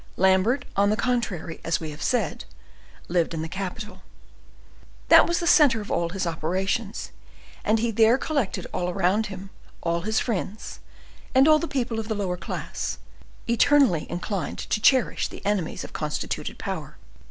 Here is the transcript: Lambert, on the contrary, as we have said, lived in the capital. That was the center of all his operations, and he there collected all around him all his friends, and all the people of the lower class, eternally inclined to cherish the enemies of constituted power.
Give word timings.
Lambert, 0.17 0.65
on 0.75 0.89
the 0.89 0.97
contrary, 0.97 1.61
as 1.63 1.79
we 1.79 1.91
have 1.91 2.01
said, 2.01 2.45
lived 3.07 3.35
in 3.35 3.43
the 3.43 3.47
capital. 3.47 4.01
That 5.09 5.27
was 5.27 5.39
the 5.39 5.45
center 5.45 5.79
of 5.79 5.91
all 5.91 6.09
his 6.09 6.25
operations, 6.25 7.11
and 7.63 7.77
he 7.77 7.91
there 7.91 8.17
collected 8.17 8.65
all 8.73 8.89
around 8.89 9.27
him 9.27 9.51
all 9.83 10.01
his 10.01 10.19
friends, 10.19 10.79
and 11.35 11.47
all 11.47 11.59
the 11.59 11.67
people 11.67 11.99
of 11.99 12.07
the 12.07 12.15
lower 12.15 12.35
class, 12.37 12.97
eternally 13.47 14.09
inclined 14.09 14.57
to 14.57 14.81
cherish 14.81 15.27
the 15.27 15.45
enemies 15.45 15.83
of 15.83 15.93
constituted 15.93 16.57
power. 16.57 16.97